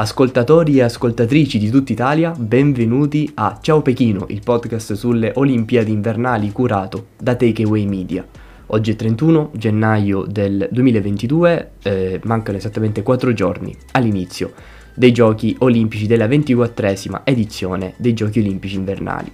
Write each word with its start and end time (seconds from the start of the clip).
Ascoltatori 0.00 0.78
e 0.78 0.82
ascoltatrici 0.82 1.58
di 1.58 1.68
tutta 1.68 1.92
Italia, 1.92 2.30
benvenuti 2.30 3.30
a 3.34 3.58
Ciao 3.60 3.82
Pechino, 3.82 4.24
il 4.30 4.40
podcast 4.42 4.94
sulle 4.94 5.32
Olimpiadi 5.34 5.92
invernali 5.92 6.50
curato 6.52 7.08
da 7.18 7.34
Takeaway 7.34 7.84
Media. 7.84 8.26
Oggi 8.68 8.92
è 8.92 8.96
31 8.96 9.50
gennaio 9.52 10.24
del 10.24 10.68
2022, 10.70 11.70
eh, 11.82 12.20
mancano 12.24 12.56
esattamente 12.56 13.02
4 13.02 13.34
giorni 13.34 13.76
all'inizio 13.92 14.52
dei 14.94 15.12
Giochi 15.12 15.56
Olimpici 15.60 16.06
della 16.06 16.26
24esima 16.26 17.22
edizione 17.24 17.94
dei 17.96 18.14
Giochi 18.14 18.40
Olimpici 18.40 18.76
invernali. 18.76 19.32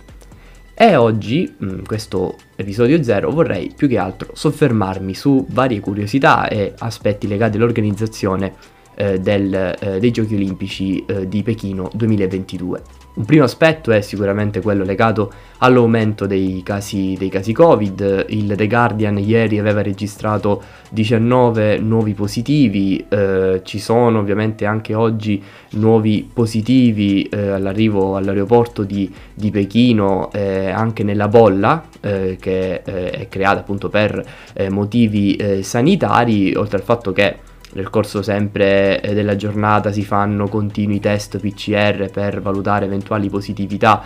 E 0.74 0.94
oggi, 0.94 1.54
in 1.60 1.84
questo 1.86 2.36
episodio 2.54 3.02
0, 3.02 3.30
vorrei 3.30 3.72
più 3.74 3.88
che 3.88 3.96
altro 3.96 4.32
soffermarmi 4.34 5.14
su 5.14 5.46
varie 5.48 5.80
curiosità 5.80 6.48
e 6.48 6.74
aspetti 6.78 7.26
legati 7.26 7.56
all'organizzazione 7.56 8.54
eh, 8.94 9.18
del, 9.18 9.54
eh, 9.54 9.98
dei 9.98 10.10
Giochi 10.10 10.34
Olimpici 10.34 11.04
eh, 11.06 11.28
di 11.28 11.42
Pechino 11.42 11.90
2022. 11.94 13.05
Un 13.16 13.24
primo 13.24 13.44
aspetto 13.44 13.92
è 13.92 14.02
sicuramente 14.02 14.60
quello 14.60 14.84
legato 14.84 15.32
all'aumento 15.58 16.26
dei 16.26 16.60
casi, 16.62 17.16
dei 17.18 17.30
casi 17.30 17.54
Covid. 17.54 18.26
Il 18.28 18.52
The 18.54 18.66
Guardian 18.66 19.16
ieri 19.16 19.58
aveva 19.58 19.80
registrato 19.80 20.62
19 20.90 21.78
nuovi 21.78 22.12
positivi, 22.12 23.02
eh, 23.08 23.62
ci 23.64 23.78
sono 23.78 24.18
ovviamente 24.18 24.66
anche 24.66 24.92
oggi 24.92 25.42
nuovi 25.70 26.28
positivi 26.30 27.22
eh, 27.22 27.52
all'arrivo 27.52 28.16
all'aeroporto 28.16 28.82
di, 28.82 29.10
di 29.32 29.50
Pechino, 29.50 30.30
eh, 30.32 30.68
anche 30.68 31.02
nella 31.02 31.28
bolla 31.28 31.86
eh, 32.02 32.36
che 32.38 32.82
eh, 32.84 33.10
è 33.12 33.28
creata 33.30 33.60
appunto 33.60 33.88
per 33.88 34.22
eh, 34.52 34.68
motivi 34.68 35.62
sanitari, 35.62 36.54
oltre 36.54 36.76
al 36.76 36.82
fatto 36.82 37.12
che 37.12 37.38
nel 37.72 37.90
corso 37.90 38.22
sempre 38.22 39.00
eh, 39.00 39.14
della 39.14 39.36
giornata 39.36 39.92
si 39.92 40.04
fanno 40.04 40.48
continui 40.48 41.00
test 41.00 41.38
PCR 41.38 42.10
per 42.10 42.40
valutare 42.40 42.86
eventuali 42.86 43.28
positività, 43.28 44.02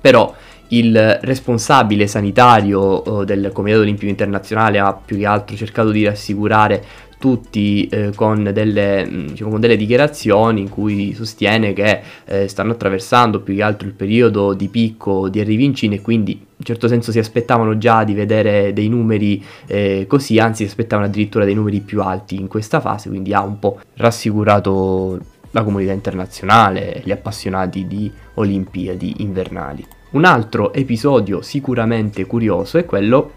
però 0.00 0.34
il 0.68 1.18
responsabile 1.22 2.06
sanitario 2.06 3.22
del 3.24 3.50
Comitato 3.52 3.82
Olimpico 3.82 4.10
Internazionale 4.10 4.78
ha 4.78 4.92
più 4.92 5.16
che 5.16 5.26
altro 5.26 5.56
cercato 5.56 5.90
di 5.90 6.04
rassicurare 6.04 6.84
tutti 7.18 7.86
eh, 7.88 8.12
con, 8.14 8.50
delle, 8.52 9.06
mm, 9.06 9.26
diciamo, 9.28 9.50
con, 9.50 9.60
delle, 9.60 9.76
dichiarazioni 9.76 10.60
in 10.60 10.68
cui 10.68 11.14
sostiene 11.14 11.72
che 11.72 12.02
eh, 12.26 12.48
stanno 12.48 12.72
attraversando 12.72 13.40
più 13.40 13.54
che 13.54 13.62
altro 13.62 13.88
il 13.88 13.94
periodo 13.94 14.52
di 14.52 14.68
picco 14.68 15.28
di 15.28 15.40
arrivi 15.40 15.64
in 15.64 15.74
Cina 15.74 15.94
e 15.94 16.02
quindi 16.02 16.32
in 16.32 16.64
certo 16.64 16.88
senso 16.88 17.12
si 17.12 17.18
aspettavano 17.18 17.78
già 17.78 18.04
di 18.04 18.14
vedere 18.14 18.72
dei 18.72 18.88
numeri 18.88 19.42
eh, 19.66 20.04
così, 20.06 20.38
anzi 20.38 20.64
si 20.64 20.70
aspettavano 20.70 21.08
addirittura 21.08 21.44
dei 21.44 21.54
numeri 21.54 21.80
più 21.80 22.02
alti 22.02 22.36
in 22.36 22.48
questa 22.48 22.80
fase, 22.80 23.08
quindi 23.08 23.32
ha 23.32 23.42
un 23.42 23.58
po' 23.58 23.80
rassicurato 23.94 25.18
la 25.50 25.62
comunità 25.62 25.92
internazionale, 25.92 27.00
gli 27.04 27.10
appassionati 27.10 27.86
di 27.86 28.10
Olimpiadi 28.34 29.16
invernali. 29.18 29.95
Un 30.08 30.24
altro 30.24 30.72
episodio 30.72 31.42
sicuramente 31.42 32.26
curioso 32.26 32.78
è 32.78 32.84
quello 32.84 33.32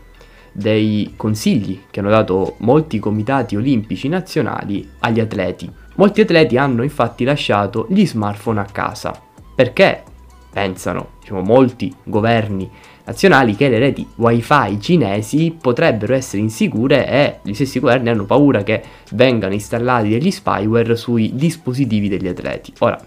dei 0.51 1.13
consigli 1.15 1.81
che 1.89 1.99
hanno 1.99 2.11
dato 2.11 2.55
molti 2.59 2.99
comitati 2.99 3.55
olimpici 3.55 4.07
nazionali 4.07 4.87
agli 4.99 5.19
atleti. 5.19 5.69
Molti 5.95 6.21
atleti 6.21 6.57
hanno 6.57 6.83
infatti 6.83 7.23
lasciato 7.23 7.87
gli 7.89 8.05
smartphone 8.05 8.59
a 8.59 8.65
casa 8.65 9.19
perché 9.55 10.03
pensano, 10.51 11.09
diciamo, 11.19 11.41
molti 11.41 11.93
governi 12.03 12.69
nazionali 13.03 13.55
che 13.55 13.67
le 13.67 13.79
reti 13.79 14.07
wifi 14.15 14.79
cinesi 14.79 15.57
potrebbero 15.59 16.13
essere 16.13 16.43
insicure 16.43 17.07
e 17.07 17.39
gli 17.41 17.53
stessi 17.55 17.79
governi 17.79 18.09
hanno 18.09 18.25
paura 18.25 18.61
che 18.61 18.83
vengano 19.11 19.53
installati 19.53 20.09
degli 20.09 20.29
spyware 20.29 20.95
sui 20.95 21.31
dispositivi 21.33 22.07
degli 22.07 22.27
atleti. 22.27 22.71
Ora, 22.79 22.99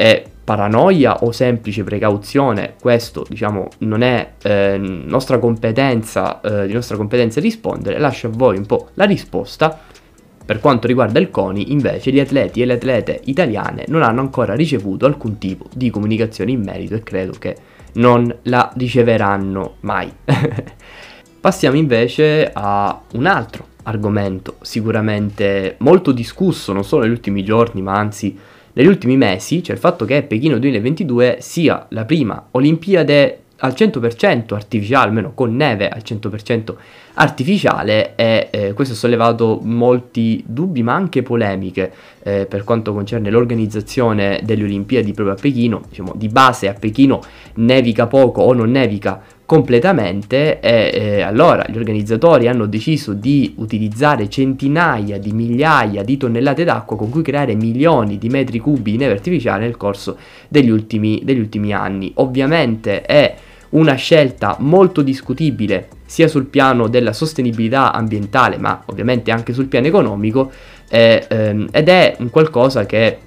è 0.00 0.24
paranoia 0.42 1.18
o 1.24 1.30
semplice 1.30 1.84
precauzione, 1.84 2.72
questo 2.80 3.26
diciamo 3.28 3.68
non 3.80 4.00
è 4.00 4.32
eh, 4.42 4.78
nostra 4.78 5.38
competenza, 5.38 6.40
eh, 6.40 6.66
di 6.66 6.72
nostra 6.72 6.96
competenza 6.96 7.38
rispondere, 7.38 7.98
lascio 7.98 8.28
a 8.28 8.30
voi 8.32 8.56
un 8.56 8.64
po' 8.64 8.88
la 8.94 9.04
risposta. 9.04 9.78
Per 10.46 10.58
quanto 10.58 10.86
riguarda 10.86 11.20
il 11.20 11.30
CONI, 11.30 11.70
invece, 11.70 12.10
gli 12.12 12.18
atleti 12.18 12.62
e 12.62 12.64
le 12.64 12.72
atlete 12.72 13.20
italiane 13.24 13.84
non 13.88 14.02
hanno 14.02 14.20
ancora 14.20 14.54
ricevuto 14.54 15.04
alcun 15.04 15.36
tipo 15.36 15.66
di 15.74 15.90
comunicazione 15.90 16.50
in 16.50 16.62
merito 16.62 16.94
e 16.94 17.02
credo 17.02 17.32
che 17.38 17.56
non 17.94 18.34
la 18.44 18.72
riceveranno 18.74 19.76
mai. 19.80 20.10
Passiamo 21.40 21.76
invece 21.76 22.50
a 22.50 22.98
un 23.12 23.26
altro 23.26 23.66
argomento 23.82 24.56
sicuramente 24.62 25.76
molto 25.80 26.10
discusso 26.10 26.72
non 26.72 26.84
solo 26.84 27.02
negli 27.02 27.12
ultimi 27.12 27.44
giorni, 27.44 27.82
ma 27.82 27.92
anzi 27.92 28.36
negli 28.72 28.86
ultimi 28.86 29.16
mesi 29.16 29.60
c'è 29.60 29.72
il 29.72 29.78
fatto 29.78 30.04
che 30.04 30.22
Pechino 30.22 30.58
2022 30.58 31.38
sia 31.40 31.86
la 31.90 32.04
prima 32.04 32.46
Olimpiade 32.52 33.40
al 33.60 33.72
100% 33.76 34.54
artificiale, 34.54 35.08
almeno 35.08 35.32
con 35.34 35.54
neve 35.54 35.88
al 35.88 36.02
100% 36.04 36.74
artificiale 37.14 38.14
e 38.14 38.48
eh, 38.50 38.72
questo 38.72 38.94
ha 38.94 38.96
sollevato 38.96 39.60
molti 39.62 40.42
dubbi 40.46 40.82
ma 40.82 40.94
anche 40.94 41.22
polemiche 41.22 41.92
eh, 42.22 42.46
per 42.46 42.64
quanto 42.64 42.92
concerne 42.92 43.30
l'organizzazione 43.30 44.40
delle 44.42 44.64
Olimpiadi 44.64 45.12
proprio 45.12 45.34
a 45.34 45.38
Pechino, 45.38 45.82
diciamo 45.88 46.12
di 46.16 46.28
base 46.28 46.68
a 46.68 46.72
Pechino 46.72 47.20
nevica 47.54 48.06
poco 48.06 48.42
o 48.42 48.52
non 48.52 48.70
nevica 48.70 49.20
completamente 49.50 50.60
e 50.60 50.90
eh, 50.94 51.20
allora 51.22 51.66
gli 51.68 51.76
organizzatori 51.76 52.46
hanno 52.46 52.66
deciso 52.66 53.14
di 53.14 53.54
utilizzare 53.56 54.28
centinaia 54.28 55.18
di 55.18 55.32
migliaia 55.32 56.04
di 56.04 56.16
tonnellate 56.16 56.62
d'acqua 56.62 56.96
con 56.96 57.10
cui 57.10 57.22
creare 57.22 57.56
milioni 57.56 58.16
di 58.16 58.28
metri 58.28 58.60
cubi 58.60 58.92
di 58.92 58.98
neve 58.98 59.14
artificiale 59.14 59.64
nel 59.64 59.76
corso 59.76 60.16
degli 60.46 60.70
ultimi, 60.70 61.22
degli 61.24 61.40
ultimi 61.40 61.72
anni. 61.72 62.12
Ovviamente 62.18 63.02
è 63.02 63.34
una 63.70 63.94
scelta 63.94 64.54
molto 64.60 65.02
discutibile 65.02 65.88
sia 66.06 66.28
sul 66.28 66.44
piano 66.44 66.86
della 66.86 67.12
sostenibilità 67.12 67.92
ambientale 67.92 68.56
ma 68.56 68.80
ovviamente 68.86 69.32
anche 69.32 69.52
sul 69.52 69.66
piano 69.66 69.88
economico 69.88 70.52
eh, 70.88 71.26
ehm, 71.28 71.70
ed 71.72 71.88
è 71.88 72.14
un 72.20 72.30
qualcosa 72.30 72.86
che 72.86 73.18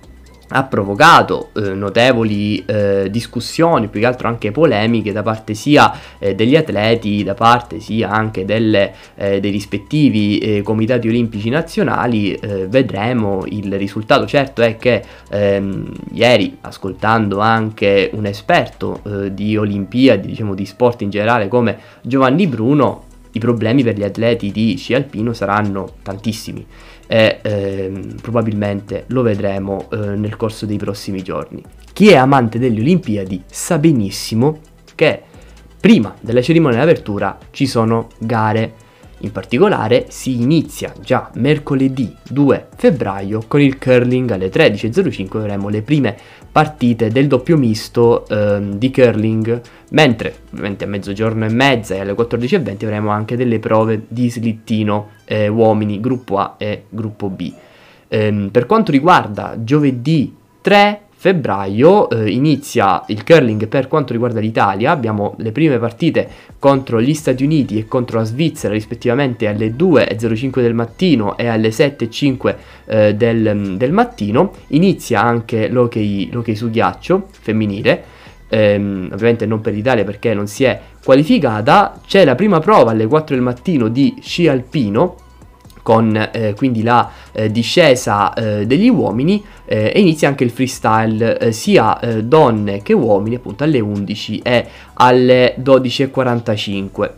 ha 0.56 0.64
provocato 0.64 1.50
eh, 1.56 1.74
notevoli 1.74 2.64
eh, 2.66 3.08
discussioni, 3.10 3.88
più 3.88 4.00
che 4.00 4.06
altro 4.06 4.28
anche 4.28 4.52
polemiche 4.52 5.12
da 5.12 5.24
parte 5.24 5.56
sia 5.56 5.92
eh, 6.20 6.36
degli 6.36 6.56
atleti, 6.56 7.24
da 7.24 7.34
parte 7.34 7.80
sia 7.80 8.12
anche 8.12 8.46
delle, 8.46 8.94
eh, 9.16 9.40
dei 9.40 9.50
rispettivi 9.50 10.38
eh, 10.38 10.62
comitati 10.62 11.08
olimpici 11.08 11.50
nazionali. 11.50 12.34
Eh, 12.36 12.68
vedremo 12.68 13.44
il 13.48 13.74
risultato. 13.78 14.28
Certo 14.28 14.62
è 14.62 14.78
che 14.78 15.04
ehm, 15.30 15.92
ieri, 16.14 16.58
ascoltando 16.62 17.40
anche 17.40 18.12
un 18.14 18.26
esperto 18.26 19.02
di 19.32 19.58
Olimpiadi, 19.58 20.28
diciamo 20.28 20.54
di 20.54 20.66
sport 20.66 21.02
in 21.02 21.10
generale 21.10 21.48
come 21.48 21.78
Giovanni 22.02 22.48
Bruno, 22.48 23.06
i 23.32 23.40
problemi 23.40 23.84
per 23.84 23.98
gli 23.98 24.04
atleti 24.04 24.52
di 24.52 24.76
sci 24.78 24.94
alpino 24.94 25.34
saranno 25.34 25.94
tantissimi 26.04 26.66
e 27.14 27.42
ehm, 27.44 28.16
probabilmente 28.24 29.04
lo 29.10 29.22
vedremo 29.22 29.88
eh, 29.92 29.98
nel 30.16 30.36
corso 30.36 30.66
dei 30.66 30.78
prossimi 30.78 31.22
giorni. 31.22 31.64
Chi 31.94 32.10
è 32.10 32.16
amante 32.16 32.58
delle 32.58 32.80
Olimpiadi 32.80 33.44
sa 33.46 33.78
benissimo 33.78 34.62
che 34.96 35.22
prima 35.80 36.16
della 36.20 36.42
cerimonia 36.42 36.84
di 36.84 36.90
apertura 36.90 37.38
ci 37.52 37.68
sono 37.68 38.08
gare 38.18 38.82
in 39.20 39.32
particolare 39.32 40.08
si 40.10 40.42
inizia 40.42 40.92
già 41.00 41.30
mercoledì 41.36 42.14
2 42.30 42.68
febbraio 42.76 43.44
con 43.48 43.62
il 43.62 43.78
curling 43.78 44.32
alle 44.32 44.50
13.05 44.50 45.38
avremo 45.38 45.70
le 45.70 45.82
prime 45.82 46.18
partite 46.54 47.10
del 47.10 47.28
doppio 47.28 47.58
misto 47.58 48.28
ehm, 48.28 48.76
di 48.76 48.92
curling, 48.92 49.60
mentre 49.90 50.36
ovviamente 50.52 50.84
a 50.84 50.88
mezzogiorno 50.88 51.46
e 51.46 51.50
mezza 51.50 51.96
e 51.96 52.02
alle 52.02 52.14
14.20 52.14 52.84
avremo 52.86 53.10
anche 53.10 53.36
delle 53.36 53.58
prove 53.58 54.04
di 54.08 54.30
slittino 54.30 55.10
eh, 55.26 55.48
uomini 55.48 56.00
gruppo 56.00 56.38
A 56.38 56.54
e 56.60 56.84
gruppo 56.90 57.30
B. 57.30 57.52
Ehm, 58.08 58.50
per 58.52 58.68
quanto 58.68 58.92
riguarda 58.92 59.56
giovedì 59.64 60.36
3 60.62 61.02
febbraio 61.24 62.10
eh, 62.10 62.30
inizia 62.30 63.02
il 63.08 63.24
curling 63.24 63.70
per 63.70 63.88
quanto 63.88 64.12
riguarda 64.12 64.42
l'Italia, 64.42 64.92
abbiamo 64.92 65.36
le 65.38 65.54
prime 65.54 65.80
partite 65.80 66.28
contro 66.60 67.02
gli 67.02 67.14
Stati 67.14 67.46
Uniti 67.46 67.78
e 67.78 67.88
contro 67.88 68.18
la 68.18 68.26
Svizzera 68.26 68.74
rispettivamente 68.74 69.48
alle 69.48 69.74
2.05 69.74 70.60
del 70.60 70.74
mattino 70.74 71.38
e 71.38 71.48
alle 71.48 71.70
7.05 71.70 72.56
eh, 72.88 73.16
del, 73.16 73.76
del, 73.78 73.92
mattino, 73.94 74.52
inizia 74.68 75.22
anche 75.22 75.70
l'hockey, 75.70 76.30
l'hockey 76.30 76.56
su 76.56 76.70
ghiaccio 76.70 77.30
femminile, 77.40 78.04
ehm, 78.50 79.12
ovviamente 79.14 79.46
non 79.46 79.62
per 79.62 79.72
l'Italia 79.72 80.04
perché 80.04 80.34
non 80.34 80.48
si 80.48 80.66
è 80.66 80.78
qualificata, 81.02 82.02
c'è 82.06 82.26
la 82.26 82.36
prima 82.36 82.60
prova 82.60 82.92
alle 82.92 83.08
4 83.08 83.34
del 83.34 83.46
mattino 83.46 83.88
di 83.88 84.16
sci 84.20 84.50
alpino 84.50 85.16
con 85.84 86.30
eh, 86.32 86.56
quindi 86.56 86.82
la 86.82 87.12
eh, 87.32 87.52
discesa 87.52 88.34
eh, 88.34 88.66
degli 88.66 88.90
uomini 88.90 89.44
eh, 89.66 89.92
e 89.94 90.00
inizia 90.00 90.30
anche 90.30 90.44
il 90.44 90.50
freestyle 90.50 91.38
eh, 91.38 91.52
sia 91.52 92.00
eh, 92.00 92.24
donne 92.24 92.82
che 92.82 92.94
uomini 92.94 93.36
appunto 93.36 93.64
alle 93.64 93.80
11 93.80 94.40
e 94.40 94.66
alle 94.94 95.56
12.45. 95.62 97.12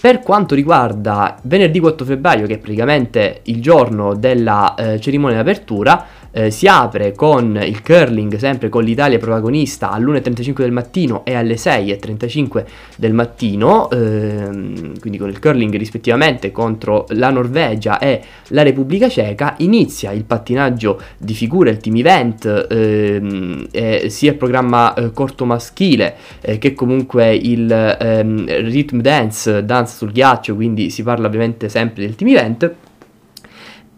Per 0.00 0.20
quanto 0.20 0.54
riguarda 0.54 1.36
venerdì 1.42 1.80
4 1.80 2.06
febbraio, 2.06 2.46
che 2.46 2.54
è 2.54 2.58
praticamente 2.58 3.40
il 3.44 3.60
giorno 3.60 4.14
della 4.14 4.76
cerimonia 5.00 5.38
d'apertura, 5.38 6.06
eh, 6.38 6.52
si 6.52 6.68
apre 6.68 7.14
con 7.14 7.60
il 7.60 7.82
curling, 7.82 8.36
sempre 8.36 8.68
con 8.68 8.84
l'Italia 8.84 9.18
protagonista 9.18 9.90
all'1.35 9.90 10.54
del 10.58 10.70
mattino 10.70 11.24
e 11.24 11.34
alle 11.34 11.54
6.35 11.54 12.64
del 12.96 13.12
mattino, 13.12 13.90
ehm, 13.90 15.00
quindi 15.00 15.18
con 15.18 15.30
il 15.30 15.40
curling 15.40 15.74
rispettivamente 15.76 16.52
contro 16.52 17.06
la 17.08 17.30
Norvegia 17.30 17.98
e 17.98 18.22
la 18.48 18.62
Repubblica 18.62 19.08
Ceca. 19.08 19.56
Inizia 19.58 20.12
il 20.12 20.22
pattinaggio 20.22 21.00
di 21.18 21.34
figura, 21.34 21.70
il 21.70 21.78
team 21.78 21.96
event, 21.96 22.66
ehm, 22.70 23.66
eh, 23.72 24.08
sia 24.08 24.30
il 24.30 24.36
programma 24.36 24.94
eh, 24.94 25.12
corto 25.12 25.44
maschile 25.44 26.14
eh, 26.40 26.58
che 26.58 26.72
comunque 26.72 27.34
il 27.34 27.68
ehm, 27.70 28.46
rhythm 28.46 29.00
dance, 29.00 29.64
dance 29.64 29.96
sul 29.96 30.12
ghiaccio, 30.12 30.54
quindi 30.54 30.90
si 30.90 31.02
parla 31.02 31.26
ovviamente 31.26 31.68
sempre 31.68 32.04
del 32.04 32.14
team 32.14 32.30
event. 32.30 32.74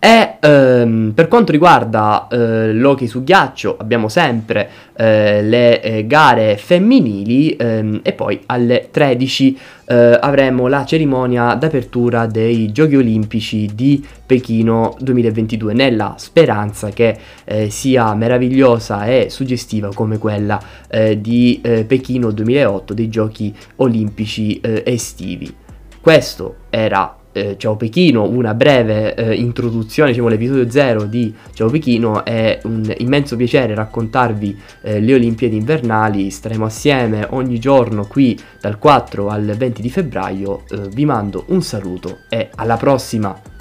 E 0.03 0.37
ehm, 0.81 1.13
per 1.15 1.29
quanto 1.29 1.53
riguarda 1.53 2.29
eh, 2.31 2.73
l'hockey 2.73 3.07
su 3.07 3.23
ghiaccio 3.23 3.77
abbiamo 3.79 4.09
sempre 4.09 4.69
eh, 4.97 5.43
le 5.43 5.81
eh, 5.83 6.07
gare 6.07 6.57
femminili 6.57 7.57
ehm, 7.57 8.01
e 8.03 8.13
poi 8.13 8.41
alle 8.47 8.89
13 8.91 9.59
eh, 9.87 10.19
avremo 10.21 10.69
la 10.69 10.85
cerimonia 10.85 11.55
d'apertura 11.55 12.27
dei 12.27 12.71
Giochi 12.73 12.97
Olimpici 12.97 13.71
di 13.75 14.05
Pechino 14.25 14.97
2022 15.01 15.73
nella 15.73 16.15
speranza 16.19 16.91
che 16.91 17.17
eh, 17.45 17.71
sia 17.71 18.15
meravigliosa 18.15 19.07
e 19.07 19.29
suggestiva 19.31 19.91
come 19.95 20.19
quella 20.19 20.61
eh, 20.89 21.21
di 21.21 21.61
Pechino 21.61 22.31
2008 22.31 22.95
dei 22.95 23.09
Giochi 23.09 23.55
Olimpici 23.77 24.61
estivi. 24.63 25.53
Questo 26.01 26.57
era 26.71 27.20
eh, 27.33 27.57
Ciao 27.59 27.77
Pechino, 27.77 28.29
una 28.29 28.55
breve 28.55 29.15
eh, 29.15 29.35
introduzione, 29.35 30.11
diciamo 30.11 30.29
l'episodio 30.29 30.71
0 30.71 31.05
di 31.05 31.35
Ciao 31.53 31.69
Pechino, 31.69 32.25
è 32.25 32.61
un 32.65 32.93
immenso 32.99 33.37
piacere 33.37 33.75
raccontarvi 33.75 34.59
eh, 34.83 35.01
le 35.01 35.15
Olimpiadi 35.15 35.57
invernali, 35.57 36.31
staremo 36.31 36.65
assieme 36.65 37.27
ogni 37.31 37.59
giorno 37.59 38.07
qui 38.07 38.39
dal 38.61 38.79
4 38.79 39.29
al 39.29 39.55
20 39.57 39.83
di 39.83 39.91
febbraio, 39.91 40.65
eh, 40.69 40.89
vi 40.89 41.05
mando 41.05 41.45
un 41.49 41.63
saluto 41.63 42.19
e 42.29 42.51
alla 42.55 42.77
prossima! 42.77 43.59